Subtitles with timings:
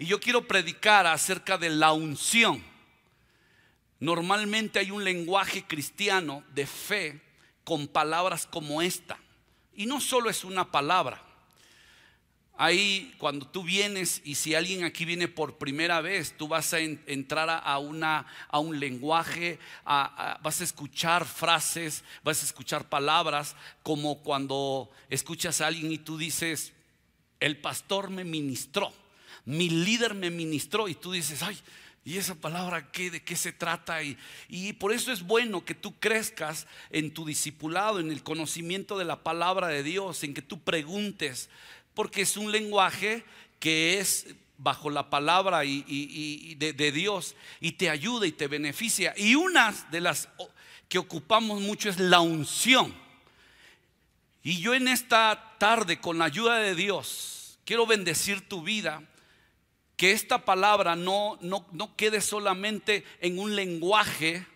[0.00, 2.64] Y yo quiero predicar acerca de la unción.
[3.98, 7.20] Normalmente hay un lenguaje cristiano de fe
[7.64, 9.18] con palabras como esta.
[9.74, 11.22] Y no solo es una palabra.
[12.56, 16.80] Ahí cuando tú vienes y si alguien aquí viene por primera vez, tú vas a
[16.80, 25.60] entrar a, un lenguaje, vas a escuchar frases, vas a escuchar palabras, como cuando escuchas
[25.60, 26.72] a alguien y tú dices,
[27.38, 28.94] el pastor me ministró,
[29.50, 31.58] mi líder me ministró y tú dices, ay,
[32.02, 33.10] ¿Y esa palabra qué?
[33.10, 34.02] ¿De qué se trata?
[34.02, 34.16] Y,
[34.48, 39.04] y, por eso es bueno que tú crezcas en tu discipulado, en el conocimiento de
[39.04, 41.50] la palabra de Dios, en que tú preguntes,
[41.92, 43.22] porque es un lenguaje
[43.58, 44.26] que es
[44.56, 49.14] bajo la palabra y, de, Dios y te ayuda y te beneficia.
[49.16, 50.28] Y una de las
[50.88, 52.94] que ocupamos mucho es la unción.
[54.42, 59.02] Y yo en esta tarde, con la ayuda de Dios, quiero bendecir tu vida.
[60.00, 64.46] Que esta palabra no, no, no quede solamente en un lenguaje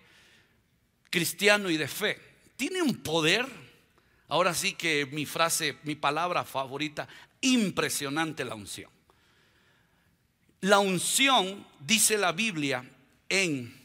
[1.11, 2.19] cristiano y de fe.
[2.57, 3.47] Tiene un poder
[4.29, 7.07] Ahora sí que mi frase, mi palabra favorita,
[7.41, 8.91] impresionante la unción.
[10.61, 12.91] La unción, dice la Biblia
[13.29, 13.79] en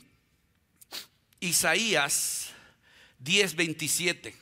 [1.41, 2.51] Isaías
[3.19, 4.33] 10:27,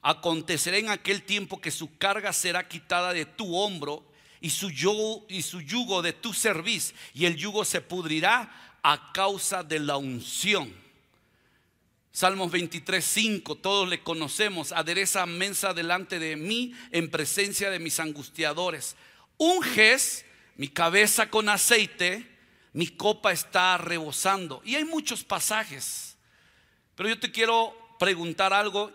[0.00, 4.11] acontecerá en aquel tiempo que su carga será quitada de tu hombro
[4.42, 9.12] y su yugo, y su yugo de tu cerviz, y el yugo se pudrirá a
[9.12, 10.74] causa de la unción.
[12.10, 14.72] Salmos 23, 5, todos le conocemos.
[14.72, 18.96] Adereza mensa delante de mí en presencia de mis angustiadores.
[19.38, 22.26] Unges mi cabeza con aceite,
[22.72, 24.60] mi copa está rebosando.
[24.64, 26.16] Y hay muchos pasajes.
[26.94, 28.92] Pero yo te quiero preguntar algo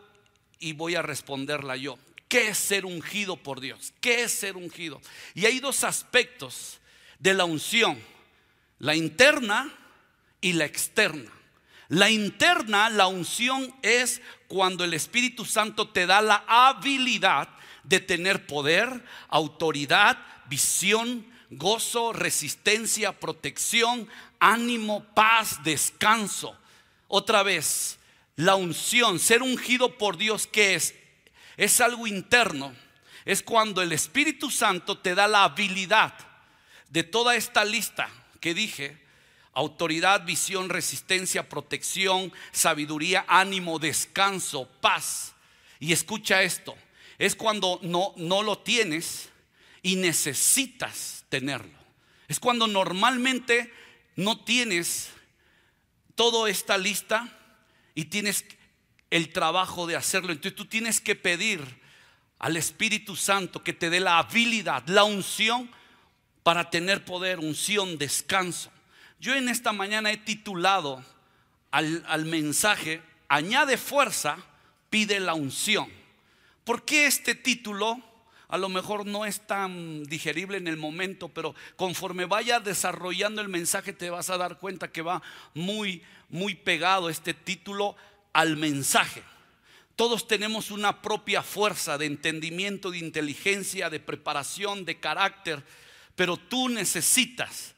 [0.59, 1.97] y voy a responderla yo.
[2.27, 3.93] ¿Qué es ser ungido por Dios?
[4.01, 5.01] ¿Qué es ser ungido?
[5.33, 6.79] Y hay dos aspectos
[7.19, 7.97] de la unción,
[8.79, 9.73] la interna
[10.41, 11.31] y la externa.
[11.89, 17.47] La interna, la unción es cuando el Espíritu Santo te da la habilidad
[17.83, 20.17] de tener poder, autoridad,
[20.49, 26.57] visión, gozo, resistencia, protección, ánimo, paz, descanso.
[27.07, 27.99] Otra vez,
[28.35, 30.93] la unción, ser ungido por Dios, ¿qué es?
[31.57, 32.73] Es algo interno.
[33.25, 36.13] Es cuando el Espíritu Santo te da la habilidad
[36.89, 38.09] de toda esta lista
[38.39, 39.05] que dije
[39.53, 45.33] autoridad, visión, resistencia, protección, sabiduría, ánimo, descanso, paz.
[45.79, 46.77] Y escucha esto,
[47.17, 49.29] es cuando no, no lo tienes
[49.81, 51.77] y necesitas tenerlo.
[52.27, 53.73] Es cuando normalmente
[54.15, 55.09] no tienes
[56.13, 57.27] toda esta lista
[57.95, 58.45] y tienes
[59.09, 60.31] el trabajo de hacerlo.
[60.31, 61.61] Entonces tú tienes que pedir
[62.39, 65.69] al Espíritu Santo que te dé la habilidad, la unción
[66.43, 68.71] para tener poder, unción, descanso.
[69.19, 71.03] Yo en esta mañana he titulado
[71.71, 74.37] al, mensaje, añade fuerza,
[74.89, 75.89] pide la unción.
[76.63, 78.01] ¿Por qué este título?
[78.49, 83.49] A lo mejor no es tan digerible en el momento, pero conforme vaya desarrollando el
[83.49, 85.21] mensaje te vas a dar cuenta que va
[85.53, 87.97] muy, muy pegado este título
[88.37, 89.23] al mensaje.
[89.95, 95.65] Todos tenemos una propia fuerza de entendimiento, de inteligencia, de preparación, de carácter,
[96.15, 97.73] pero tú necesitas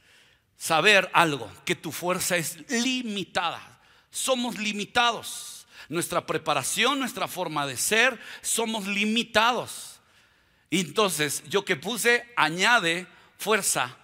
[0.57, 3.79] saber algo, que tu fuerza es limitada.
[4.11, 5.65] Somos limitados.
[5.87, 10.01] Nuestra preparación, nuestra forma de ser, somos limitados.
[10.71, 13.97] Entonces, yo que puse, añade fuerza,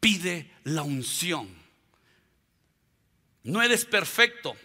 [0.00, 1.48] pide la unción.
[3.44, 4.56] No eres perfecto,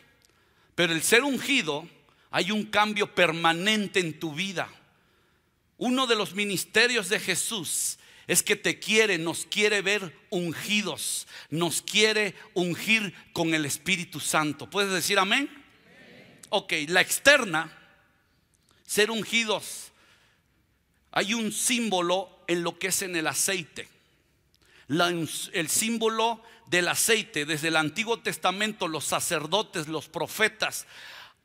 [0.78, 1.90] pero el ser ungido,
[2.30, 4.70] hay un cambio permanente en tu vida.
[5.80, 11.82] Uno de los ministerios de Jesús es que te quiere, nos quiere ver ungidos, nos
[11.82, 14.70] quiere ungir con el Espíritu Santo.
[14.70, 15.50] ¿Puedes decir amén?
[16.50, 17.76] Ok, la externa,
[18.86, 19.92] ser ungidos,
[21.10, 23.88] hay un símbolo en lo que es en el aceite.
[24.90, 30.88] El símbolo del aceite, desde el Antiguo Testamento, los sacerdotes, los profetas,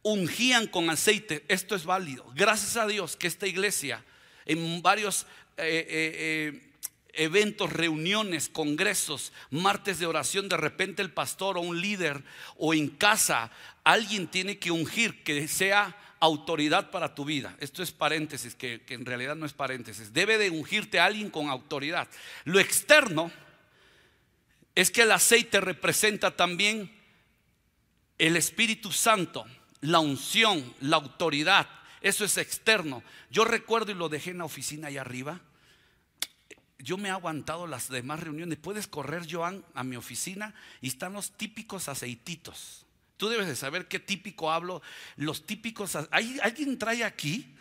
[0.02, 1.44] ungían con aceite.
[1.48, 2.30] Esto es válido.
[2.34, 4.04] Gracias a Dios que esta iglesia
[4.46, 6.72] en varios eh, eh, eh,
[7.12, 12.22] eventos, reuniones, congresos, martes de oración, de repente el pastor o un líder
[12.56, 13.50] o en casa,
[13.84, 17.56] alguien tiene que ungir que sea autoridad para tu vida.
[17.58, 20.12] Esto es paréntesis, que, en realidad no es paréntesis.
[20.12, 22.08] Debe de ungirte a alguien con autoridad.
[22.44, 23.32] Lo externo
[24.74, 26.90] es que el aceite representa también
[28.19, 29.44] el Espíritu Santo,
[29.80, 31.69] la unción, la autoridad.
[32.00, 33.02] Eso es externo.
[33.30, 35.40] Yo recuerdo y lo dejé en la oficina allá arriba
[36.82, 38.58] yo me he aguantado las demás reuniones.
[38.58, 42.84] Puedes correr, Joan, a mi oficina y están los típicos aceititos.
[43.16, 44.82] Tú debes de saber qué típico hablo.
[45.16, 45.96] Los típicos.
[46.10, 47.54] ¿Hay, ¿Alguien trae aquí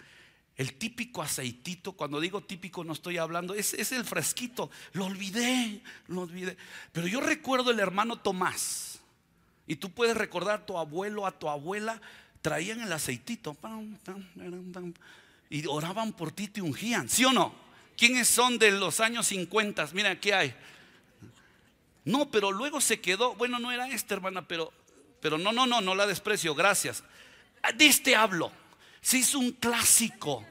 [0.55, 1.93] el típico aceitito?
[1.93, 3.53] Cuando digo típico no estoy hablando.
[3.53, 4.71] Es, el fresquito.
[4.93, 6.57] Lo olvidé, lo olvidé.
[6.91, 8.99] Pero yo recuerdo el hermano Tomás.
[9.67, 12.01] Y tú puedes recordar a tu abuelo, a tu abuela.
[12.41, 13.55] Traían el aceitito.
[15.49, 17.07] Y oraban por ti, te ungían.
[17.07, 17.53] ¿Sí o no?
[17.95, 19.89] ¿Quiénes son de los años 50?
[19.93, 20.55] Mira, aquí hay.
[22.03, 23.35] No, pero luego se quedó.
[23.35, 24.73] Bueno, no era esta hermana, pero
[25.21, 27.03] pero no, no, no, no la desprecio, gracias.
[27.75, 28.51] De este hablo.
[29.01, 30.45] Se hizo un clásico.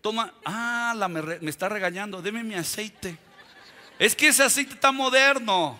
[0.00, 3.18] Toma, ah, la me, está regañando, deme mi aceite.
[3.98, 5.78] Es que ese aceite está moderno.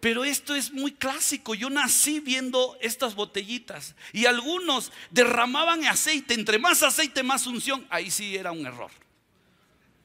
[0.00, 1.54] Pero esto es muy clásico.
[1.54, 6.34] Yo nací viendo estas botellitas y algunos derramaban aceite.
[6.34, 7.86] Entre más aceite, más unción.
[7.88, 8.90] Ahí sí era un error.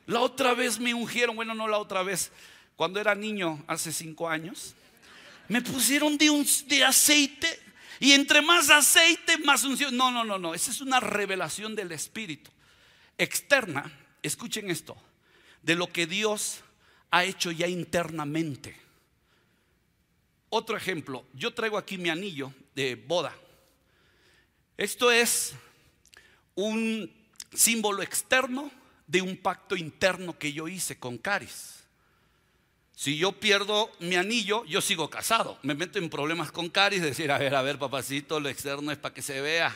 [0.06, 2.32] La otra vez me ungieron, bueno, no la otra vez,
[2.76, 4.74] cuando era niño, hace cinco años,
[5.50, 7.60] me pusieron de, un, de aceite.
[8.00, 9.98] Y entre más aceite, más unción.
[9.98, 10.54] No, no, no, no.
[10.54, 12.50] Esa es una revelación del Espíritu.
[13.18, 13.92] Externa,
[14.24, 14.96] escuchen esto,
[15.62, 16.62] de lo que Dios
[17.12, 18.76] ha hecho ya internamente.
[20.50, 23.36] Otro ejemplo, yo traigo aquí mi anillo de boda.
[24.78, 25.54] Esto es
[26.56, 27.12] un
[27.54, 28.72] símbolo externo
[29.06, 31.79] de un pacto interno que yo hice con Caris.
[33.00, 35.58] Si yo pierdo mi anillo, yo sigo casado.
[35.64, 38.98] Me meto en problemas con Caris, decir, a ver, a ver, papacito, lo externo es
[38.98, 39.74] para que se vea.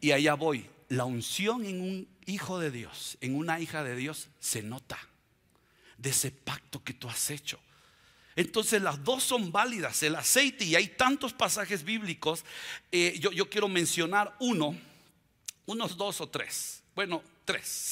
[0.00, 0.70] Y allá voy.
[0.88, 4.98] La unción en un hijo de Dios, en una hija de Dios, se nota
[5.98, 7.60] de ese pacto que tú has hecho.
[8.36, 12.42] Entonces las dos son válidas, el aceite, y hay tantos pasajes bíblicos.
[12.90, 14.74] Eh, yo, yo quiero mencionar uno,
[15.66, 16.82] unos dos o tres.
[16.94, 17.22] Bueno,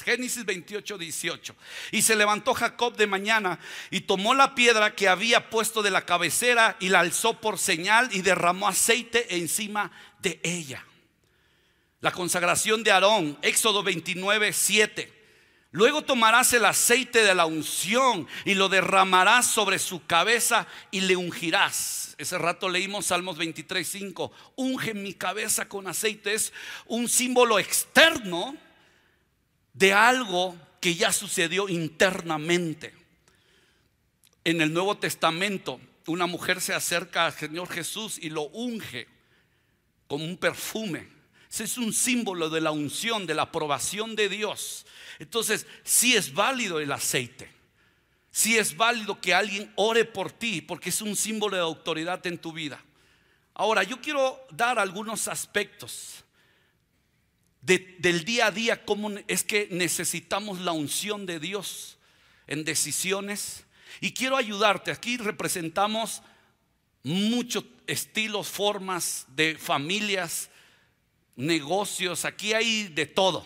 [0.04, 1.56] Génesis 28, 18.
[1.92, 3.58] Y se levantó Jacob de mañana
[3.90, 8.08] y tomó la piedra que había puesto de la cabecera y la alzó por señal
[8.12, 10.84] y derramó aceite encima de ella.
[12.00, 15.12] La consagración de Aarón, Éxodo 29, 7.
[15.72, 21.16] Luego tomarás el aceite de la unción y lo derramarás sobre su cabeza y le
[21.16, 22.14] ungirás.
[22.18, 24.32] Ese rato leímos Salmos 23, 5.
[24.56, 26.32] Unge mi cabeza con aceite.
[26.32, 26.52] Es
[26.86, 28.56] un símbolo externo
[29.76, 32.94] de algo que ya sucedió internamente.
[34.44, 39.06] En el Nuevo Testamento, una mujer se acerca al Señor Jesús y lo unge
[40.06, 41.08] como un perfume.
[41.50, 44.86] Ese es un símbolo de la unción, de la aprobación de Dios.
[45.18, 47.50] Entonces, sí es válido el aceite.
[48.30, 52.38] Sí es válido que alguien ore por ti, porque es un símbolo de autoridad en
[52.38, 52.82] tu vida.
[53.54, 56.25] Ahora, yo quiero dar algunos aspectos
[57.66, 61.98] del día a día, cómo es que necesitamos la unción de Dios
[62.46, 63.64] en decisiones.
[64.00, 64.92] Y quiero ayudarte.
[64.92, 66.22] Aquí representamos
[67.02, 70.48] muchos estilos, formas de familias,
[71.34, 72.24] negocios.
[72.24, 73.44] Aquí hay de todo.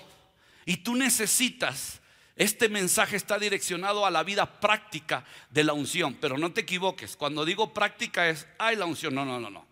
[0.67, 2.01] Y tú necesitas,
[2.37, 6.19] este mensaje está direccionado a la vida práctica de la unción.
[6.21, 7.17] Pero no te equivoques.
[7.17, 9.15] Cuando digo práctica es, hay la unción.
[9.15, 9.67] No, no, no, no.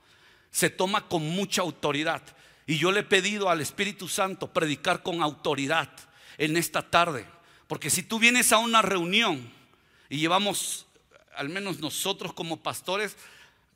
[0.51, 2.23] Se toma con mucha autoridad.
[2.69, 5.89] Y yo le he pedido al Espíritu Santo predicar con autoridad
[6.37, 7.27] en esta tarde.
[7.67, 9.51] Porque si tú vienes a una reunión
[10.11, 10.87] y llevamos,
[11.35, 13.17] al menos nosotros como pastores,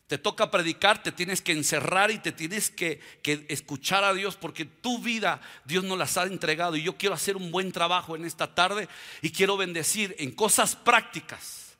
[0.08, 4.36] te toca predicar, te tienes que encerrar y te tienes que, que, escuchar a Dios
[4.36, 8.14] porque tu vida Dios nos las ha entregado y yo quiero hacer un buen trabajo
[8.14, 8.90] en esta tarde
[9.22, 11.78] y quiero bendecir en cosas prácticas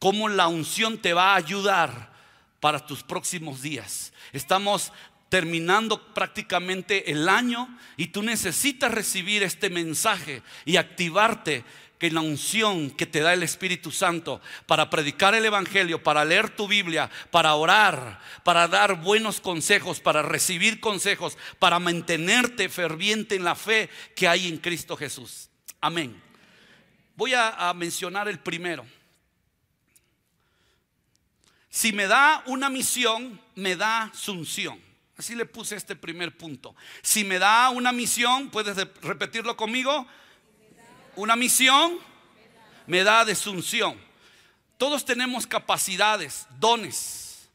[0.00, 2.10] cómo la unción te va a ayudar
[2.58, 4.12] para tus próximos días.
[4.32, 4.92] Estamos
[5.32, 11.64] terminando prácticamente el año y tú necesitas recibir este mensaje y activarte
[11.98, 16.50] que la unción que te da el Espíritu Santo para predicar el Evangelio, para leer
[16.50, 23.44] tu Biblia, para orar, para dar buenos consejos, para recibir consejos, para mantenerte ferviente en
[23.44, 25.48] la fe que hay en Cristo Jesús.
[25.80, 26.22] Amén.
[27.16, 28.84] Voy a, a mencionar el primero.
[31.70, 34.91] Si me da una misión, me da su unción.
[35.22, 36.74] Así le puse este primer punto.
[37.00, 40.04] Si me da una misión, puedes repetirlo conmigo.
[41.14, 41.96] Una misión
[42.88, 43.96] me da desunción.
[44.78, 47.48] Todos tenemos capacidades, dones.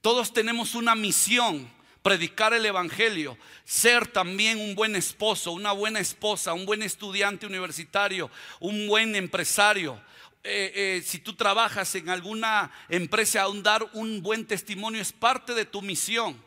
[0.00, 1.70] Todos tenemos una misión,
[2.00, 8.30] predicar el Evangelio, ser también un buen esposo, una buena esposa, un buen estudiante universitario,
[8.60, 10.00] un buen empresario.
[10.42, 15.66] Eh, eh, si tú trabajas en alguna empresa, dar un buen testimonio es parte de
[15.66, 16.42] tu misión.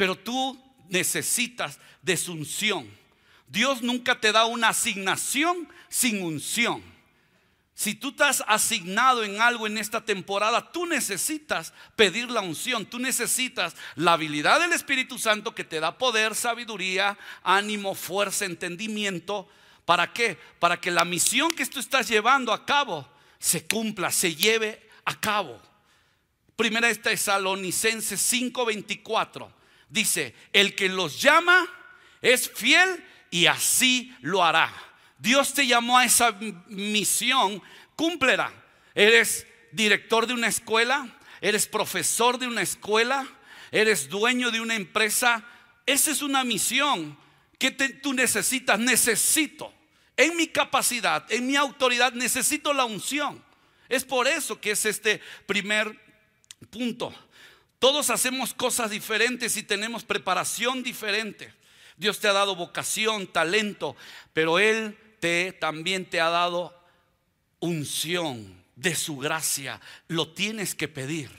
[0.00, 2.90] Pero tú necesitas desunción.
[3.46, 6.82] Dios nunca te da una asignación sin unción.
[7.74, 12.98] Si tú estás asignado en algo en esta temporada, tú necesitas pedir la unción, tú
[12.98, 19.50] necesitas la habilidad del Espíritu Santo que te da poder, sabiduría, ánimo, fuerza, entendimiento.
[19.84, 20.38] ¿Para qué?
[20.58, 23.06] Para que la misión que tú estás llevando a cabo
[23.38, 25.60] se cumpla, se lleve a cabo.
[26.56, 29.59] Primera Tesalonicenses 5:24
[29.90, 31.68] dice, el que los llama
[32.22, 34.72] es fiel y así lo hará.
[35.18, 36.32] Dios te llamó a esa
[36.68, 37.62] misión,
[37.94, 38.52] cúmplela.
[38.94, 43.26] Eres director de una escuela, eres profesor de una escuela,
[43.70, 45.44] eres dueño de una empresa.
[45.86, 47.18] Esa es una misión
[47.58, 48.78] que tú necesitas.
[48.78, 49.72] Necesito,
[50.16, 53.44] en mi capacidad, en mi autoridad, necesito la unción.
[53.88, 55.98] Es por eso que es este primer
[56.70, 57.12] punto.
[57.80, 61.52] Todos hacemos cosas diferentes y tenemos preparación diferente.
[61.96, 63.96] Dios te ha dado vocación, talento,
[64.34, 66.78] pero Él te, también te ha dado
[67.58, 69.80] unción de su gracia.
[70.08, 71.30] Lo tienes que pedir.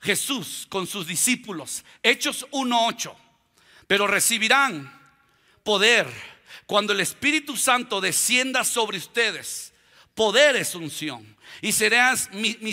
[0.00, 3.14] Jesús con sus discípulos, Hechos 1.8,
[3.86, 5.00] pero recibirán
[5.64, 6.06] poder
[6.66, 9.72] cuando el Espíritu Santo descienda sobre ustedes.
[10.16, 11.36] Poder es unción.
[11.60, 12.16] Y serán,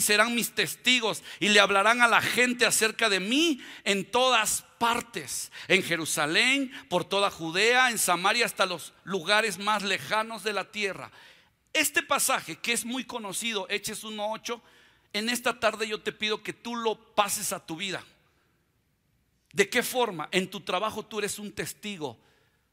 [0.01, 5.51] serán mis testigos y le hablarán a la gente acerca de mí en todas partes,
[5.67, 11.11] en Jerusalén, por toda Judea, en Samaria, hasta los lugares más lejanos de la tierra.
[11.73, 14.61] Este pasaje que es muy conocido, Hechos 1.8,
[15.11, 18.03] en esta tarde yo te pido que tú lo pases a tu vida.
[19.51, 20.29] ¿De qué forma?
[20.31, 22.17] En tu trabajo tú eres un testigo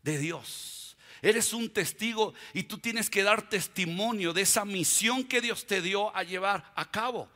[0.03, 0.80] de Dios.
[1.23, 5.83] Eres un testigo y tú tienes que dar testimonio de esa misión que Dios te
[5.83, 7.29] dio a llevar a cabo.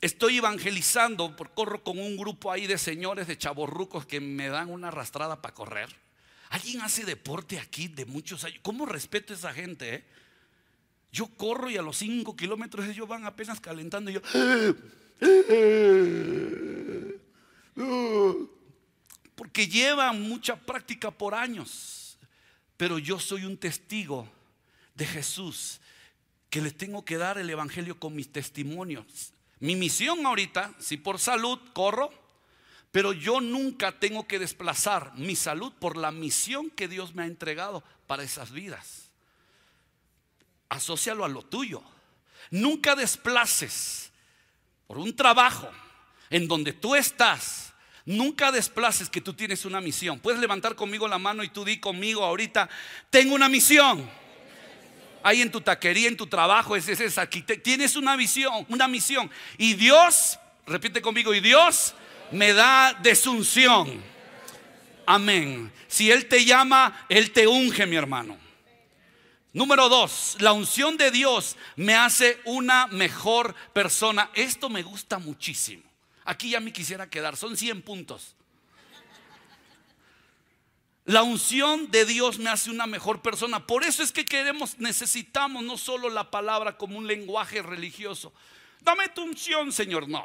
[0.00, 4.88] Estoy evangelizando, corro con un grupo ahí de señores de chaborrucos que me dan una
[4.88, 5.94] arrastrada para correr.
[6.50, 8.58] ¿Alguien hace deporte aquí de muchos años?
[8.62, 9.94] ¿Cómo respeto a esa gente?
[9.94, 10.04] Eh?
[11.12, 14.22] Yo corro y a los cinco kilómetros ellos van apenas calentando y yo...
[19.42, 22.16] Porque llevan mucha práctica por años.
[22.76, 24.30] Pero yo soy un testigo
[24.94, 25.80] de Jesús
[26.48, 29.32] que les tengo que dar el Evangelio con mis testimonios.
[29.58, 32.12] Mi misión ahorita, si por salud corro,
[32.92, 37.26] pero yo nunca tengo que desplazar mi salud por la misión que Dios me ha
[37.26, 39.10] entregado para esas vidas.
[40.68, 41.82] Asocialo a lo tuyo.
[42.52, 44.12] Nunca desplaces
[44.86, 45.68] por un trabajo
[46.30, 47.71] en donde tú estás.
[48.04, 50.18] Nunca desplaces que tú tienes una misión.
[50.18, 52.68] Puedes levantar conmigo la mano y tú di conmigo ahorita,
[53.10, 54.08] tengo una misión
[55.22, 57.42] ahí en tu taquería, en tu trabajo, es, es, aquí.
[57.42, 59.30] Tienes una visión, una misión.
[59.58, 61.94] Y Dios, repite conmigo, y Dios
[62.30, 64.02] me da desunción.
[65.06, 65.72] Amén.
[65.88, 68.38] Si Él te llama, Él te unge, mi hermano.
[69.52, 74.30] Número dos, la unción de Dios me hace una mejor persona.
[74.34, 75.91] Esto me gusta muchísimo.
[76.24, 78.36] Aquí ya me quisiera quedar, son 100 puntos.
[81.04, 83.66] La unción de Dios me hace una mejor persona.
[83.66, 88.32] Por eso es que queremos, necesitamos no solo la palabra como un lenguaje religioso.
[88.80, 90.08] Dame tu unción, Señor.
[90.08, 90.24] No.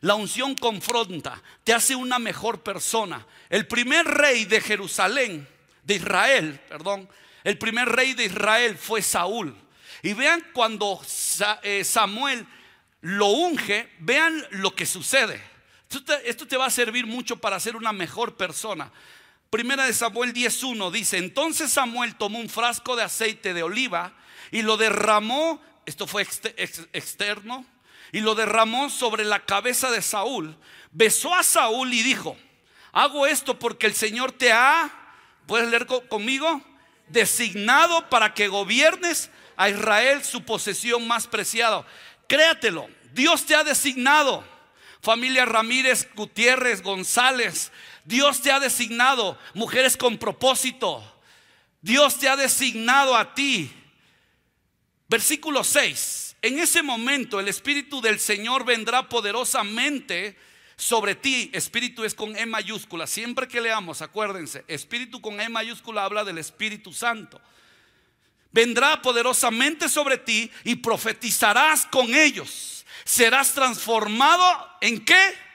[0.00, 3.26] La unción confronta, te hace una mejor persona.
[3.50, 5.46] El primer rey de Jerusalén,
[5.82, 7.08] de Israel, perdón,
[7.44, 9.54] el primer rey de Israel fue Saúl.
[10.02, 11.00] Y vean cuando
[11.62, 12.46] eh, Samuel
[13.00, 15.40] lo unge, vean lo que sucede.
[16.24, 18.90] Esto te va a servir mucho para ser una mejor persona.
[19.50, 24.12] Primera de Samuel 10.1 dice, entonces Samuel tomó un frasco de aceite de oliva
[24.50, 26.22] y lo derramó, esto fue
[26.92, 27.64] externo,
[28.12, 30.56] y lo derramó sobre la cabeza de Saúl.
[30.90, 32.36] Besó a Saúl y dijo,
[32.92, 34.90] hago esto porque el Señor te ha,
[35.46, 36.60] ¿puedes leer conmigo?
[37.08, 41.86] Designado para que gobiernes a Israel su posesión más preciada.
[42.28, 44.44] Créatelo, Dios te ha designado.
[45.00, 47.72] Familia Ramírez, Gutiérrez, González,
[48.04, 51.02] Dios te ha designado mujeres con propósito.
[51.80, 53.72] Dios te ha designado a ti.
[55.08, 56.36] Versículo 6.
[56.42, 60.36] En ese momento el Espíritu del Señor vendrá poderosamente
[60.76, 61.50] sobre ti.
[61.52, 63.06] Espíritu es con E mayúscula.
[63.06, 67.40] Siempre que leamos, acuérdense, Espíritu con E mayúscula habla del Espíritu Santo.
[68.52, 72.84] Vendrá poderosamente sobre ti y profetizarás con ellos.
[73.04, 75.48] Serás transformado en qué?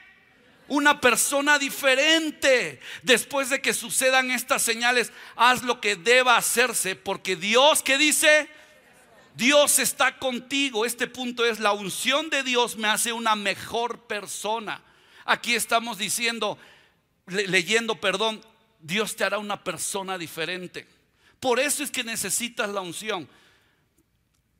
[0.68, 2.80] una persona diferente.
[3.02, 8.48] Después de que sucedan estas señales, haz lo que deba hacerse, porque Dios, ¿qué dice?
[9.34, 10.86] Dios está contigo.
[10.86, 14.82] Este punto es la unción de Dios me hace una mejor persona.
[15.24, 16.58] Aquí estamos diciendo,
[17.26, 18.44] leyendo, perdón,
[18.80, 20.86] Dios te hará una persona diferente.
[21.44, 23.28] Por eso es que necesitas la unción.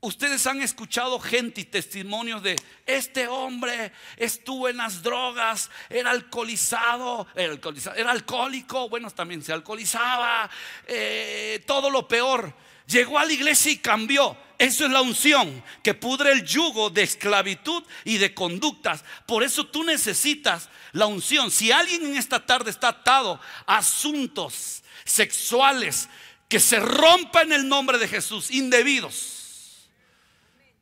[0.02, 7.26] Ustedes han escuchado gente y testimonios de este hombre estuvo en las drogas, era alcoholizado,
[7.34, 10.50] era, alcohólico, bueno, también se alcoholizaba,
[10.86, 12.54] eh, todo lo peor.
[12.86, 14.36] Llegó a la iglesia y cambió.
[14.58, 19.06] Eso es la unción que pudre el yugo de esclavitud y de conductas.
[19.26, 21.50] Por eso tú necesitas la unción.
[21.50, 26.10] Si alguien en esta tarde está atado a asuntos sexuales
[26.48, 29.34] que se rompa en el nombre de Jesús, indebidos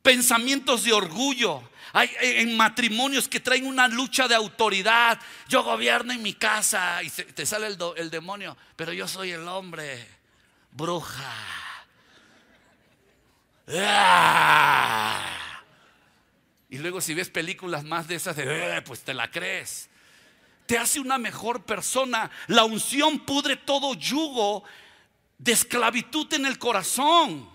[0.03, 1.63] pensamientos de orgullo.
[1.93, 5.19] Hay en matrimonios que traen una lucha de autoridad.
[5.47, 10.05] Yo gobierno en mi casa y te sale el, demonio, pero yo soy el hombre,
[10.71, 11.33] bruja.
[16.69, 19.89] Y luego si ves películas más de esas, eh, pues te la crees.
[20.65, 22.31] Te hace una mejor persona.
[22.47, 24.63] La unción pudre todo yugo
[25.43, 27.49] de esclavitud en el corazón.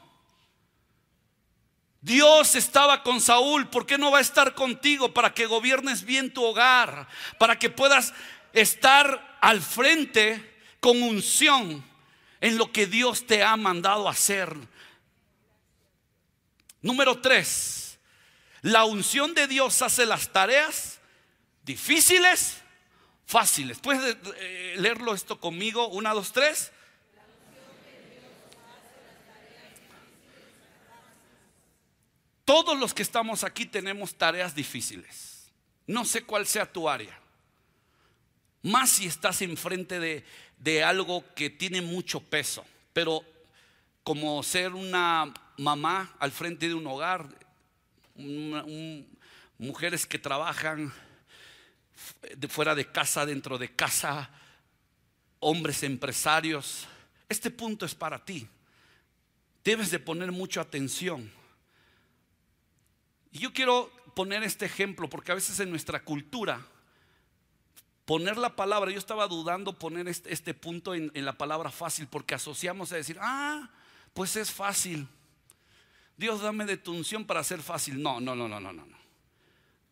[2.03, 6.33] Dios estaba con Saúl, ¿por qué no va a estar contigo para que gobiernes bien
[6.33, 7.09] tu hogar?
[7.39, 8.13] Para que puedas
[8.53, 11.83] estar al frente con unción
[12.43, 14.55] en lo que Dios te ha mandado hacer.
[16.83, 17.99] Número tres,
[18.61, 21.01] la unción de Dios hace las tareas
[21.65, 22.59] difíciles,
[23.27, 23.79] fáciles.
[23.79, 25.89] ¿Puedes eh, leerlo esto conmigo?
[25.89, 26.71] Una, dos, tres.
[32.49, 35.53] Todos los que estamos aquí tenemos tareas difíciles.
[35.87, 37.15] No sé cuál sea tu área.
[38.63, 40.25] Más si estás enfrente de,
[40.57, 42.65] de algo que tiene mucho peso.
[42.95, 43.23] Pero
[44.03, 47.29] como ser una mamá al frente de un hogar,
[49.59, 50.91] mujeres que trabajan
[52.35, 54.31] de fuera de casa, dentro de casa,
[55.41, 56.87] hombres empresarios.
[57.29, 58.49] Este punto es para ti.
[59.63, 61.37] Debes de poner mucha atención.
[63.33, 66.67] Y yo quiero poner este ejemplo porque a veces en nuestra cultura,
[68.05, 72.35] poner la palabra, yo estaba dudando poner este, punto en, en, la palabra fácil porque
[72.35, 73.71] asociamos a decir, ah,
[74.15, 75.07] pues es fácil.
[76.17, 78.03] Dios dame de tu unción para ser fácil.
[78.03, 78.99] No, no, no, no, no, no.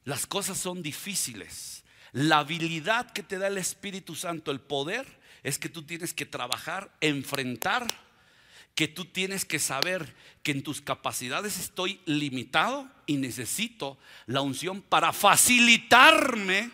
[0.04, 1.84] Las cosas son difíciles.
[2.12, 5.06] La habilidad que te da el Espíritu Santo, el poder,
[5.42, 7.86] es que tú tienes que trabajar, enfrentar
[8.76, 14.82] que tú tienes que saber que en tus capacidades estoy limitado y necesito la unción
[14.82, 16.70] para facilitarme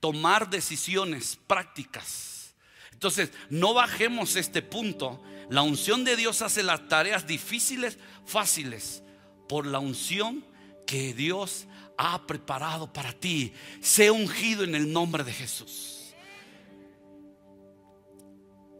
[0.00, 2.54] tomar decisiones prácticas.
[2.90, 5.22] Entonces, no bajemos este punto.
[5.50, 9.02] La unción de Dios hace las tareas difíciles fáciles
[9.46, 10.42] por la unción
[10.86, 11.66] que Dios
[11.98, 13.52] ha preparado para ti.
[13.82, 16.14] Sé ungido en el nombre de Jesús.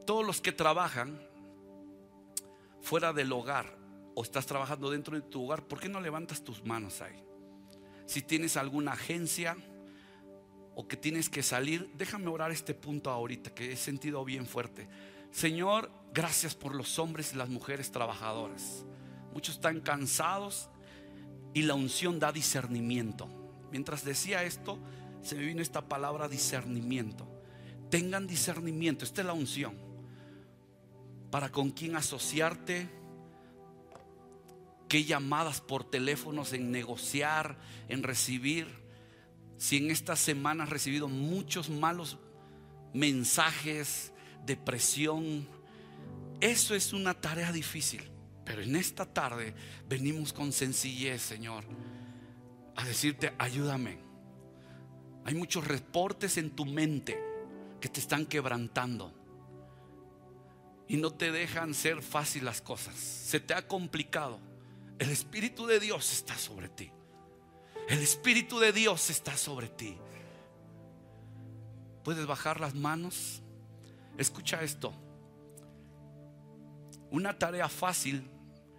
[0.06, 1.25] Todos los que trabajan
[2.86, 3.76] fuera del hogar
[4.14, 7.20] o estás trabajando dentro de tu hogar, ¿por qué no levantas tus manos ahí?
[8.06, 9.56] Si tienes alguna agencia
[10.76, 14.88] o que tienes que salir, déjame orar este punto ahorita que he sentido bien fuerte.
[15.32, 18.84] Señor, gracias por los hombres y las mujeres trabajadoras.
[19.34, 20.70] Muchos están cansados
[21.54, 23.28] y la unción da discernimiento.
[23.72, 24.78] Mientras decía esto,
[25.22, 27.26] se me vino esta palabra discernimiento.
[27.90, 29.85] Tengan discernimiento, esta es la unción
[31.30, 32.88] para con quién asociarte,
[34.88, 37.58] qué llamadas por teléfonos en negociar,
[37.88, 38.66] en recibir.
[39.58, 42.18] Si en estas semanas has recibido muchos malos
[42.92, 44.12] mensajes,
[44.44, 45.48] depresión,
[46.40, 48.10] eso es una tarea difícil.
[48.44, 49.54] Pero en esta tarde
[49.88, 51.64] venimos con sencillez, Señor,
[52.76, 53.98] a decirte, ayúdame.
[55.24, 57.18] Hay muchos reportes en tu mente
[57.80, 59.25] que te están quebrantando
[60.88, 62.94] y no te dejan ser fácil las cosas.
[62.94, 64.38] Se te ha complicado.
[64.98, 66.90] El Espíritu de Dios está sobre ti.
[67.88, 69.98] El Espíritu de Dios está sobre ti.
[72.04, 73.42] Puedes bajar las manos.
[74.16, 74.92] Escucha esto.
[77.10, 78.28] Una tarea fácil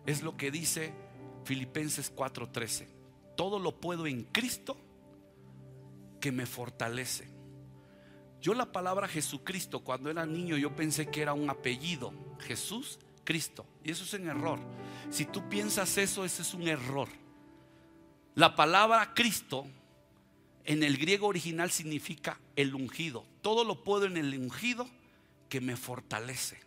[0.05, 0.93] es lo que dice
[1.43, 2.87] Filipenses 4:13.
[3.35, 4.77] Todo lo puedo en Cristo
[6.19, 7.36] que me fortalece.
[8.41, 12.13] Yo la palabra Jesucristo cuando era niño yo pensé que era un apellido.
[12.39, 13.65] Jesús, Cristo.
[13.83, 14.59] Y eso es un error.
[15.09, 17.09] Si tú piensas eso, ese es un error.
[18.35, 19.65] La palabra Cristo
[20.65, 23.25] en el griego original significa el ungido.
[23.41, 24.87] Todo lo puedo en el ungido
[25.49, 26.59] que me fortalece.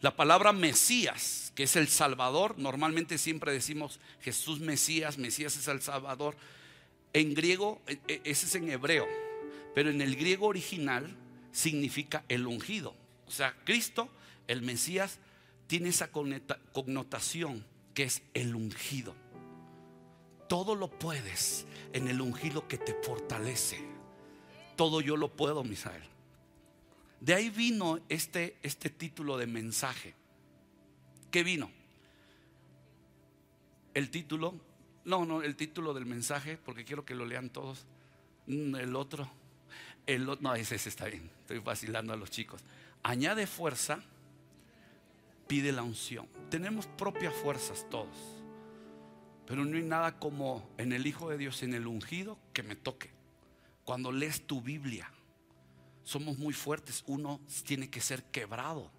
[0.00, 5.80] La palabra Mesías, que es el Salvador, normalmente siempre decimos Jesús Mesías, Mesías es el
[5.80, 6.36] Salvador.
[7.12, 9.06] En griego, e, e, ese es en hebreo
[9.76, 11.14] pero en el griego original
[11.52, 12.94] significa el ungido.
[13.26, 14.08] O sea, Cristo,
[14.46, 15.18] el Mesías,
[15.66, 17.62] tiene esa connotación
[17.92, 19.14] que es el ungido.
[20.48, 23.78] Todo lo puedes en el ungido que te fortalece.
[24.76, 26.04] Todo yo lo puedo, Misael.
[27.20, 30.14] De ahí vino este, este título de mensaje.
[31.30, 31.70] ¿Qué vino?
[33.92, 34.54] El título,
[35.04, 37.84] no, no, el título del mensaje, porque quiero que lo lean todos.
[38.46, 39.30] Mm, el otro,
[40.06, 42.62] el no, ese, ese está bien, estoy vacilando a los chicos.
[43.02, 44.00] Añade fuerza,
[45.46, 46.28] pide la unción.
[46.50, 48.16] Tenemos propias fuerzas todos,
[49.46, 52.76] pero no hay nada como en el Hijo de Dios, en el ungido, que me
[52.76, 53.10] toque.
[53.84, 55.10] Cuando lees tu Biblia,
[56.02, 58.90] somos muy fuertes, uno tiene que ser quebrado.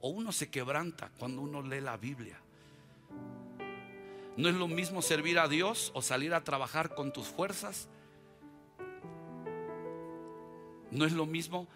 [0.00, 2.38] O uno se quebranta cuando uno lee la Biblia.
[4.36, 7.88] No es lo mismo servir a Dios o salir a trabajar con tus fuerzas.
[10.94, 11.68] No es lo mismo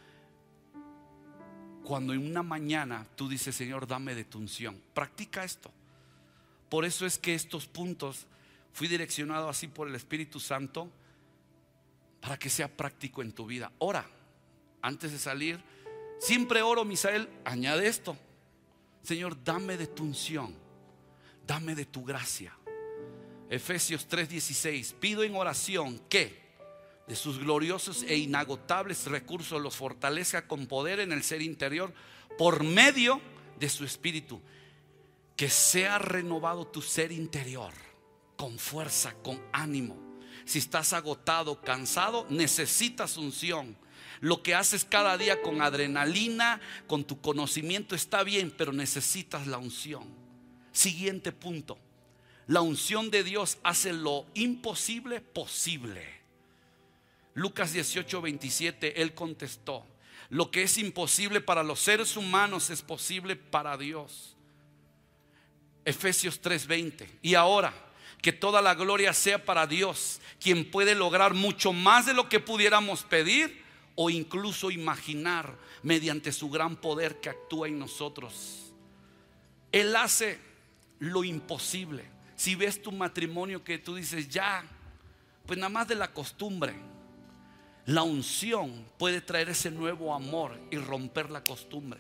[1.84, 4.80] cuando en una mañana tú dices, Señor, dame de tu unción.
[4.94, 5.70] Practica esto.
[6.68, 8.26] Por eso es que estos puntos
[8.72, 10.90] fui direccionado así por el Espíritu Santo
[12.20, 13.72] para que sea práctico en tu vida.
[13.78, 14.06] Ora
[14.82, 15.60] antes de salir,
[16.20, 18.16] siempre oro, Misael, añade esto.
[19.02, 20.54] Señor, dame de tu unción,
[21.46, 22.54] dame de tu gracia.
[23.50, 26.47] Efesios 3:16, pido en oración que
[27.08, 31.92] de sus gloriosos e inagotables recursos los fortalezca con poder en el ser interior
[32.36, 33.20] por medio
[33.58, 34.40] de su espíritu.
[35.36, 37.72] Que sea renovado tu ser interior
[38.36, 39.96] con fuerza, con ánimo.
[40.44, 43.76] Si estás agotado, cansado, necesitas unción
[44.20, 49.58] lo que haces cada día con adrenalina, con tu conocimiento está bien, pero necesitas la
[49.58, 50.04] unción.
[50.72, 51.78] Siguiente punto.
[52.46, 56.17] La unción de Dios hace lo imposible posible.
[57.38, 59.86] Lucas 18, 27, él contestó,
[60.28, 64.36] lo que es imposible para los seres humanos es posible para Dios.
[65.84, 67.08] Efesios 3:20.
[67.22, 67.72] Y ahora,
[68.20, 72.40] que toda la gloria sea para Dios, quien puede lograr mucho más de lo que
[72.40, 73.62] pudiéramos pedir
[73.94, 78.72] o incluso imaginar mediante su gran poder que actúa en nosotros.
[79.70, 80.40] Él hace
[80.98, 82.04] lo imposible.
[82.34, 84.64] Si ves tu matrimonio que tú dices, ya,
[85.46, 86.74] pues nada más de la costumbre,
[87.88, 91.98] la unción puede traer ese nuevo amor y romper la costumbre.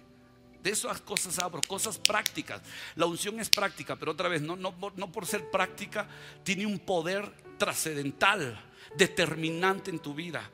[0.62, 2.60] De esas cosas abro, cosas prácticas.
[2.94, 6.06] La unción es práctica, pero otra vez, no, no, no por ser práctica,
[6.44, 8.62] tiene un poder trascendental,
[8.96, 10.50] determinante en tu vida.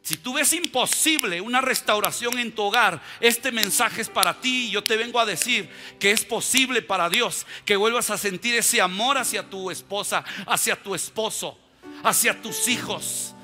[0.00, 4.70] Si tú ves imposible una restauración en tu hogar, este mensaje es para ti.
[4.70, 5.68] Yo te vengo a decir
[6.00, 10.82] que es posible para Dios que vuelvas a sentir ese amor hacia tu esposa, hacia
[10.82, 11.58] tu esposo,
[12.02, 13.34] hacia tus hijos.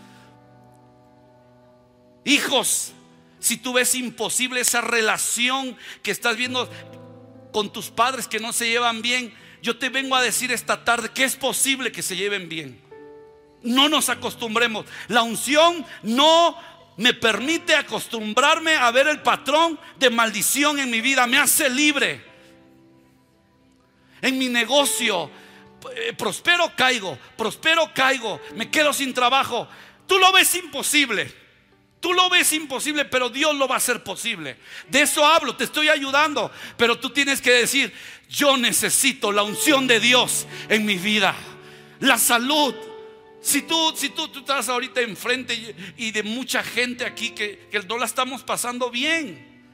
[2.25, 2.93] Hijos,
[3.39, 6.71] si tú ves imposible esa relación que estás viendo
[7.53, 11.11] con tus padres que no se llevan bien, yo te vengo a decir esta tarde
[11.15, 12.81] que es posible que se lleven bien.
[13.63, 14.87] No nos acostumbremos.
[15.09, 16.57] La unción no
[16.97, 21.27] me permite acostumbrarme a ver el patrón de maldición en mi vida.
[21.27, 22.25] Me hace libre.
[24.23, 25.31] En mi negocio,
[25.95, 29.69] eh, prospero, caigo, prospero, caigo, me quedo sin trabajo.
[30.07, 31.44] Tú lo ves imposible.
[32.05, 34.59] Tú lo ves imposible, pero Dios lo va a hacer posible.
[34.91, 36.51] De eso hablo, te estoy ayudando.
[36.77, 37.95] Pero tú tienes que decir,
[38.29, 41.35] yo necesito la unción de Dios en mi vida.
[42.01, 42.75] La salud,
[43.41, 47.81] si tú, si tú, tú estás ahorita enfrente y, de mucha gente aquí que, que
[47.85, 49.65] no la estamos pasando bien,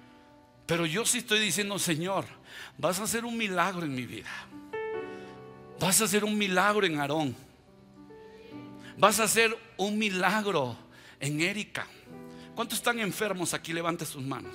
[0.67, 2.27] pero yo sí estoy diciendo, Señor,
[2.79, 4.31] vas a hacer un milagro en mi vida.
[5.81, 7.37] Vas a hacer un milagro en Aarón.
[8.99, 10.77] Vas a hacer un milagro
[11.19, 11.89] en Erika.
[12.61, 13.73] ¿Cuántos están enfermos aquí?
[13.73, 14.55] Levante sus manos.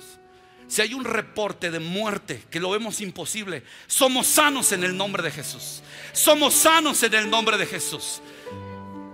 [0.68, 5.24] Si hay un reporte de muerte que lo vemos imposible, somos sanos en el nombre
[5.24, 5.82] de Jesús.
[6.12, 8.22] Somos sanos en el nombre de Jesús.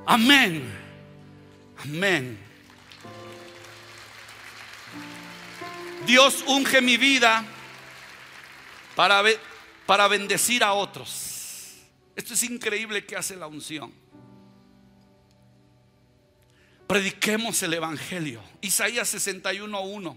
[0.05, 0.71] Amén.
[1.79, 2.39] Amén.
[6.05, 7.47] Dios unge mi vida
[8.95, 9.23] para,
[9.87, 11.79] para bendecir a otros.
[12.15, 14.02] Esto es increíble que hace la unción.
[16.93, 18.43] Prediquemos el Evangelio.
[18.61, 20.15] Isaías 61.1.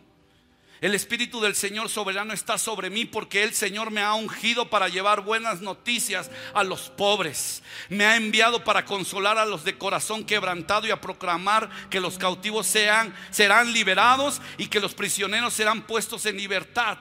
[0.81, 4.89] El Espíritu del Señor soberano está sobre mí porque el Señor me ha ungido para
[4.89, 7.63] llevar buenas noticias a los pobres.
[7.87, 12.17] Me ha enviado para consolar a los de corazón quebrantado y a proclamar que los
[12.17, 16.97] cautivos sean, serán liberados y que los prisioneros serán puestos en libertad.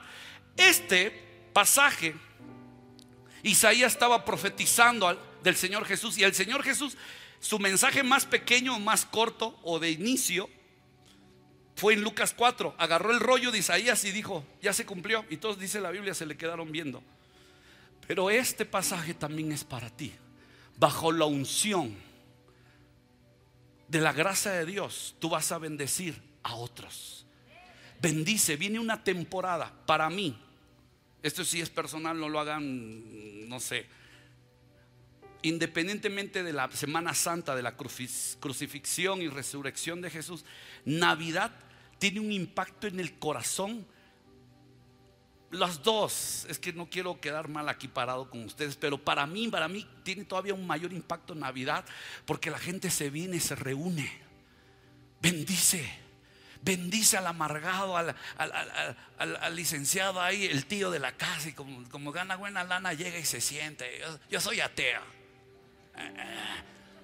[0.55, 2.15] Este pasaje,
[3.43, 6.95] Isaías estaba profetizando del Señor Jesús y el Señor Jesús,
[7.45, 10.49] su mensaje más pequeño, más corto o de inicio,
[11.75, 15.25] Fue en Lucas 4, agarró el rollo de Isaías y dijo, ya se cumplió.
[15.29, 17.03] Y todos, dice la Biblia, se le quedaron viendo.
[18.07, 20.13] Pero este pasaje también es para ti.
[20.77, 21.93] Bajo la unción
[23.89, 27.27] de la gracia de Dios, tú vas a bendecir a otros.
[28.01, 30.35] Bendice, viene una temporada para mí.
[31.21, 33.85] Esto sí es personal, no lo hagan, no sé.
[35.45, 40.43] Independientemente de la Semana Santa, de la crucifixión y resurrección de Jesús,
[40.85, 41.51] Navidad
[41.99, 43.85] tiene un impacto en el corazón.
[45.51, 49.47] Las dos, es que no quiero quedar mal aquí parado con ustedes, pero para mí,
[49.47, 51.85] para mí tiene todavía un mayor impacto Navidad,
[52.25, 54.11] porque la gente se viene, se reúne,
[55.21, 56.05] bendice
[56.63, 58.15] bendice al amargado, al,
[59.55, 63.39] licenciado ahí, el tío de la casa, y como, gana buena lana, llega y se
[63.39, 64.01] siente.
[64.31, 65.03] Yo, soy ateo.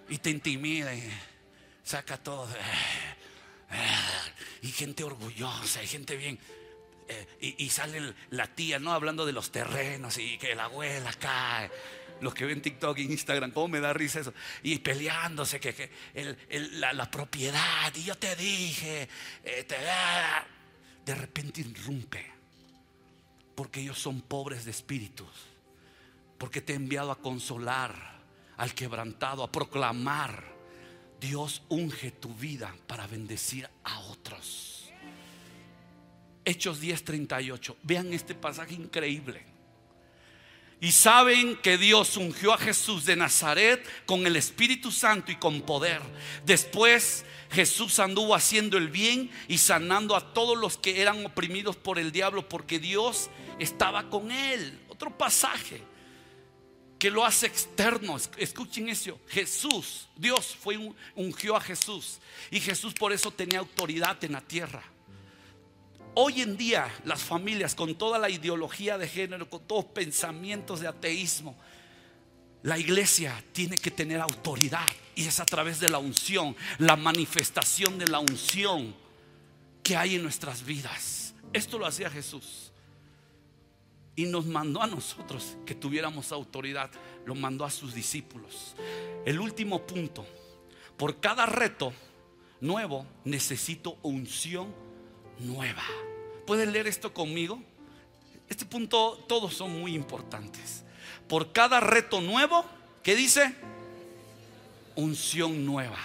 [0.10, 1.10] Y te intimida y
[1.84, 2.48] saca todo.
[4.62, 6.38] Y gente orgullosa, y gente bien.
[7.08, 8.94] Eh, y, sale la tía, ¿no?
[8.94, 11.70] Hablando de los terrenos y que la abuela cae
[12.22, 14.34] los que ven TikTok e Instagram, cómo me da risa eso.
[14.64, 15.92] Y peleándose, que,
[16.74, 19.10] la, propiedad, y yo te dije,
[19.44, 19.66] eh,
[21.06, 22.32] de repente irrumpe.
[23.56, 25.30] Porque ellos son pobres de espíritus.
[26.38, 28.21] Porque te he enviado a consolar
[28.62, 30.44] al quebrantado, a proclamar.
[31.20, 34.92] Dios unge tu vida para bendecir a otros.
[36.46, 37.76] Hechos 10:38.
[37.82, 39.44] Vean este pasaje increíble.
[40.80, 45.62] Y saben que Dios ungió a Jesús de Nazaret con el Espíritu Santo y con
[45.62, 46.02] poder.
[46.46, 51.98] Después Jesús anduvo haciendo el bien y sanando a todos los que eran oprimidos por
[51.98, 54.80] el diablo porque Dios estaba con él.
[54.88, 55.82] Otro pasaje
[57.02, 58.16] que lo hace externo.
[58.38, 59.20] Escuchen eso.
[59.28, 60.78] Jesús, Dios fue
[61.16, 62.20] ungió a Jesús
[62.52, 64.84] y Jesús por eso tenía autoridad en la tierra.
[66.14, 70.90] Hoy en día las familias con toda la ideología de género, con todos pensamientos de
[70.90, 71.58] ateísmo,
[72.62, 77.98] la iglesia tiene que tener autoridad y es a través de la unción, la manifestación
[77.98, 78.96] de la unción
[79.82, 81.34] que hay en nuestras vidas.
[81.52, 82.71] Esto lo hacía Jesús
[84.16, 86.92] y nos mandó a nosotros que tuviéramos autoridad,
[87.26, 88.76] lo mandó a sus discípulos.
[89.26, 90.26] El último punto,
[90.98, 91.94] por cada reto
[92.60, 94.74] nuevo necesito unción
[95.40, 95.84] nueva.
[96.46, 97.62] ¿Pueden leer esto conmigo?
[98.50, 100.84] Este punto, todos son muy importantes.
[101.28, 102.66] Por cada reto nuevo,
[103.04, 103.56] ¿qué dice?
[104.96, 106.00] Unción nueva.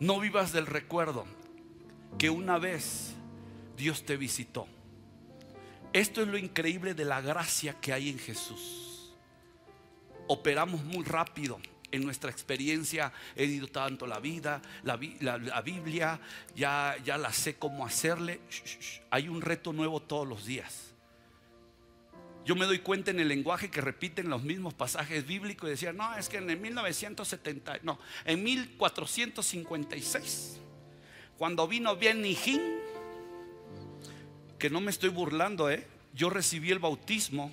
[0.00, 1.24] No vivas del recuerdo
[2.18, 3.14] que una vez
[3.76, 4.66] Dios te visitó.
[5.92, 9.12] Esto es lo increíble de la gracia que hay en Jesús.
[10.26, 11.58] Operamos muy rápido
[11.90, 16.20] en nuestra experiencia he ido tanto la vida, la, Biblia,
[16.54, 18.40] ya, ya la sé cómo hacerle.
[19.10, 20.92] Hay un reto nuevo todos los días.
[22.44, 25.96] Yo me doy cuenta en el lenguaje que repiten los mismos pasajes bíblicos y decían,
[25.96, 30.58] no, es que en el 1970, no, en 1456,
[31.36, 32.77] cuando vino bien Nijín,
[34.58, 35.86] que no me estoy burlando, ¿eh?
[36.14, 37.52] yo recibí el bautismo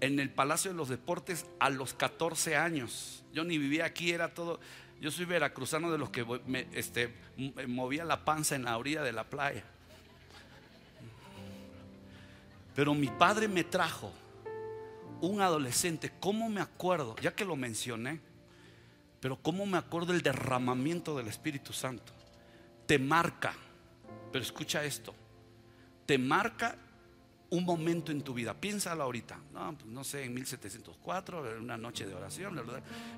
[0.00, 3.24] en el Palacio de los Deportes a los 14 años.
[3.32, 4.60] Yo ni vivía aquí, era todo.
[5.00, 7.14] Yo soy veracruzano de los que me, este,
[7.66, 9.64] movía la panza en la orilla de la playa.
[12.74, 14.12] Pero mi padre me trajo
[15.20, 16.12] un adolescente.
[16.20, 17.16] ¿Cómo me acuerdo?
[17.22, 18.20] Ya que lo mencioné,
[19.20, 22.12] pero ¿cómo me acuerdo el derramamiento del Espíritu Santo?
[22.86, 23.54] Te marca,
[24.32, 25.14] pero escucha esto,
[26.06, 26.76] te marca
[27.50, 28.54] un momento en tu vida.
[28.54, 29.38] Piénsalo ahorita.
[29.52, 32.60] No, pues no sé, en 1704, en una noche de oración,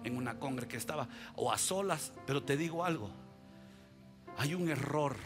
[0.05, 2.13] en una congre que estaba, o a solas.
[2.27, 3.11] Pero te digo algo:
[4.37, 5.17] hay un error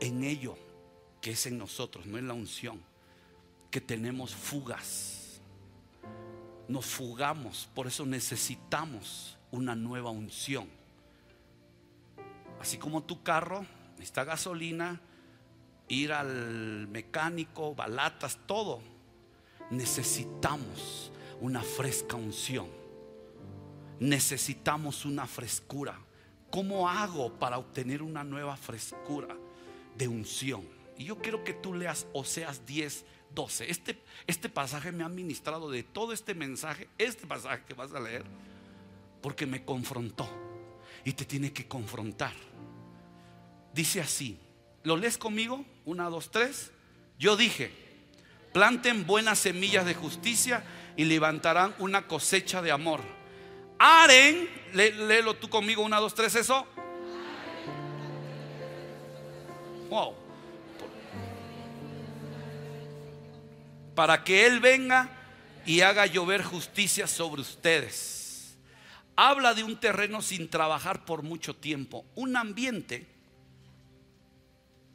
[0.00, 0.56] en ello
[1.20, 2.82] que es en nosotros, no en la unción,
[3.70, 5.40] que tenemos fugas.
[6.68, 10.68] Nos fugamos, por eso necesitamos una nueva unción.
[12.60, 15.00] Así como tu carro necesita gasolina,
[15.92, 18.80] ir al mecánico, balatas, todo.
[19.70, 22.66] Necesitamos una fresca unción.
[24.00, 25.98] Necesitamos una frescura.
[26.50, 29.36] ¿Cómo hago para obtener una nueva frescura
[29.96, 30.62] de unción?
[30.96, 33.70] Y yo quiero que tú leas Oseas 10, 12.
[33.70, 38.00] Este, este pasaje me ha ministrado de todo este mensaje, este pasaje que vas a
[38.00, 38.24] leer,
[39.20, 40.28] porque me confrontó
[41.04, 42.34] y te tiene que confrontar.
[43.74, 44.38] Dice así,
[44.84, 45.64] ¿Lo lees conmigo?
[45.84, 46.72] Una, dos, tres.
[47.18, 47.70] Yo dije,
[48.52, 50.64] planten buenas semillas de justicia
[50.96, 53.00] y levantarán una cosecha de amor.
[53.78, 56.66] Aren, léelo tú conmigo, una, dos, tres, eso.
[59.88, 60.14] Wow.
[63.94, 65.10] Para que Él venga
[65.66, 68.56] y haga llover justicia sobre ustedes.
[69.14, 72.04] Habla de un terreno sin trabajar por mucho tiempo.
[72.14, 73.11] Un ambiente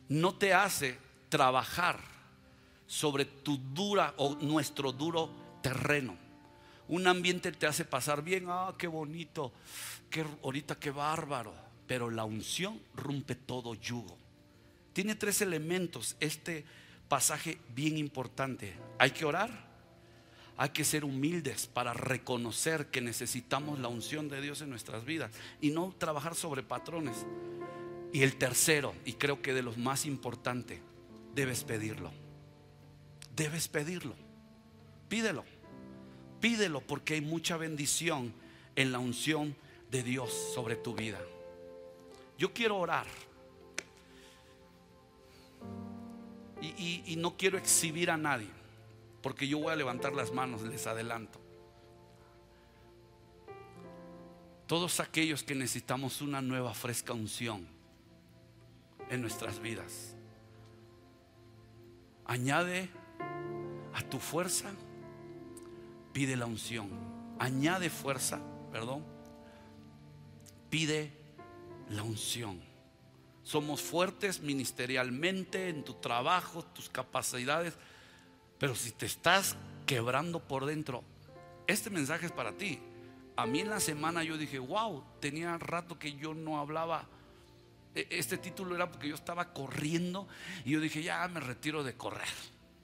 [0.09, 0.97] no te hace
[1.29, 1.99] trabajar
[2.85, 5.29] sobre tu dura o nuestro duro
[5.61, 6.15] terreno.
[6.87, 9.51] Un ambiente te hace pasar bien, ah, qué bonito,
[10.09, 11.53] qué, ahorita qué bárbaro.
[11.85, 14.17] Pero la unción rompe todo yugo.
[14.93, 16.65] Tiene tres elementos este
[17.07, 18.73] pasaje bien importante.
[18.99, 19.67] Hay que orar,
[20.57, 25.31] hay que ser humildes para reconocer que necesitamos la unción de Dios en nuestras vidas
[25.61, 27.25] y no trabajar sobre patrones.
[28.13, 30.79] Y el tercero, y creo que de los más importantes,
[31.35, 32.11] debes pedirlo.
[33.35, 34.15] Debes pedirlo.
[35.09, 35.43] Pídelo.
[36.39, 38.33] Pídelo porque hay mucha bendición
[38.75, 39.55] en la unción
[39.91, 41.19] de Dios sobre tu vida.
[42.37, 43.07] Yo quiero orar.
[46.61, 48.49] Y, y, no quiero exhibir a nadie,
[49.21, 51.39] porque yo voy a levantar las manos, les adelanto.
[54.65, 57.76] Todos aquellos que necesitamos una nueva fresca unción
[59.09, 60.15] en nuestras vidas.
[62.25, 62.89] Añade
[63.93, 64.71] a tu fuerza,
[66.13, 66.89] pide la unción.
[67.39, 68.39] Añade fuerza,
[68.71, 69.03] perdón,
[70.69, 71.13] pide
[71.89, 72.61] la unción.
[73.43, 77.75] Somos fuertes ministerialmente en tu trabajo, tus capacidades,
[78.59, 81.03] pero si te estás quebrando por dentro,
[81.65, 82.79] este mensaje es para ti.
[83.37, 87.07] A mí en la semana yo dije, wow, tenía rato que yo no hablaba
[87.95, 90.27] este título era porque yo estaba corriendo
[90.65, 92.27] y yo dije, ya me retiro de correr.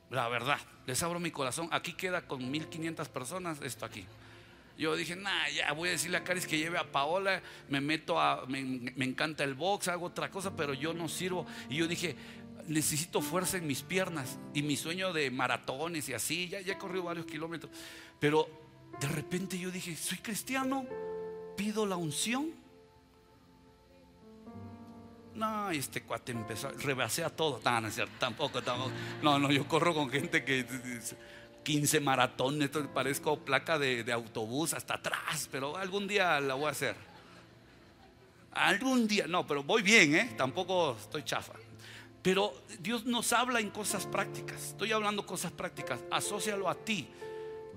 [0.09, 1.69] La verdad, les abro mi corazón.
[1.71, 4.05] Aquí queda con 1500 personas esto aquí.
[4.77, 8.19] Yo dije, nah, ya voy a decirle a Caris que lleve a Paola, me meto
[8.19, 8.59] a, me,
[9.05, 11.45] encanta el box, hago otra cosa, pero yo no sirvo.
[11.69, 12.15] Y yo dije,
[12.67, 16.77] necesito fuerza en mis piernas y mi sueño de maratones y así, ya, ya he
[16.77, 17.71] corrido varios kilómetros.
[18.19, 18.47] Pero
[18.99, 20.85] de repente yo dije, soy cristiano,
[21.55, 22.62] pido la unción
[25.35, 27.59] no, este cuate empezó, rebasea todo.
[28.19, 28.91] Tampoco, tampoco.
[29.21, 30.65] No, no, yo corro con gente que
[31.63, 36.95] 15 maratones, parezco placa de, autobús hasta atrás, pero algún día la voy a hacer.
[38.51, 40.33] Algún día, no, pero voy bien, ¿eh?
[40.37, 41.53] Tampoco estoy chafa.
[42.21, 44.63] Pero Dios nos habla en cosas prácticas.
[44.67, 45.99] Estoy hablando cosas prácticas.
[46.11, 47.07] Asocialo a ti,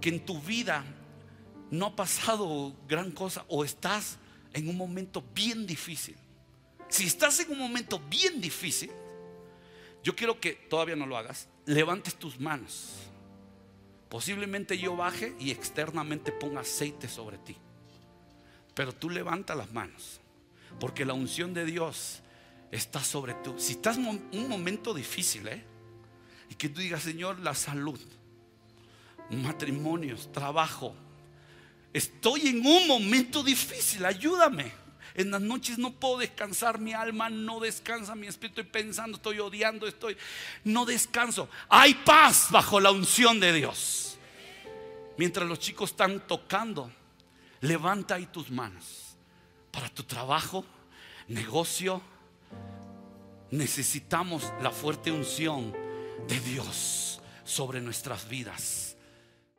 [0.00, 0.84] que en tu vida
[1.70, 4.18] no ha pasado gran cosa o estás
[4.52, 6.16] en un momento bien difícil.
[6.88, 8.90] Si estás en un momento bien difícil,
[10.02, 12.92] yo quiero que todavía no lo hagas, levantes tus manos.
[14.08, 17.56] Posiblemente yo baje y externamente ponga aceite sobre ti.
[18.74, 20.20] Pero tú levanta las manos,
[20.78, 22.20] porque la unción de Dios
[22.70, 23.58] está sobre tú.
[23.58, 25.64] Si estás en un momento difícil, ¿eh?
[26.50, 28.00] Y que tú digas, Señor, la salud,
[29.30, 30.94] matrimonios, trabajo.
[31.92, 34.85] Estoy en un momento difícil, ayúdame.
[35.16, 39.40] En las noches no puedo descansar, mi alma no descansa, mi espíritu estoy pensando, estoy
[39.40, 40.14] odiando, estoy
[40.64, 41.48] no descanso.
[41.70, 44.18] Hay paz bajo la unción de Dios.
[45.16, 46.92] Mientras los chicos están tocando,
[47.62, 49.16] levanta ahí tus manos
[49.70, 50.66] para tu trabajo,
[51.28, 52.02] negocio.
[53.50, 55.74] Necesitamos la fuerte unción
[56.28, 58.95] de Dios sobre nuestras vidas.